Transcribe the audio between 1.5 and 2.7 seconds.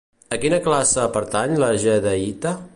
la jadeïta?